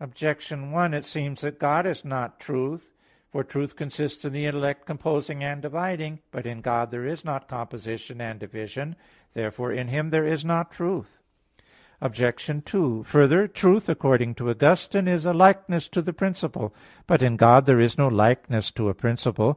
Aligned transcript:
Objection 0.00 0.72
1: 0.72 0.92
It 0.92 1.04
seems 1.04 1.42
that 1.42 1.60
God 1.60 1.86
is 1.86 2.04
not 2.04 2.40
truth. 2.40 2.96
For 3.30 3.44
truth 3.44 3.76
consists 3.76 4.24
in 4.24 4.32
the 4.32 4.44
intellect 4.44 4.86
composing 4.86 5.44
and 5.44 5.62
dividing. 5.62 6.18
But 6.32 6.46
in 6.46 6.62
God 6.62 6.90
there 6.90 7.06
is 7.06 7.24
not 7.24 7.46
composition 7.46 8.20
and 8.20 8.40
division. 8.40 8.96
Therefore 9.34 9.70
in 9.70 9.86
Him 9.86 10.10
there 10.10 10.26
is 10.26 10.44
not 10.44 10.72
truth. 10.72 11.20
Obj. 12.00 12.50
2: 12.64 13.04
Further, 13.04 13.46
truth, 13.46 13.88
according 13.88 14.34
to 14.34 14.50
Augustine 14.50 15.04
(De 15.04 15.10
Vera 15.16 15.16
Relig. 15.16 15.16
xxxvi) 15.16 15.16
is 15.16 15.26
a 15.26 15.32
"likeness 15.32 15.88
to 15.90 16.02
the 16.02 16.12
principle." 16.12 16.74
But 17.06 17.22
in 17.22 17.36
God 17.36 17.66
there 17.66 17.78
is 17.78 17.96
no 17.96 18.08
likeness 18.08 18.72
to 18.72 18.88
a 18.88 18.94
principle. 18.94 19.56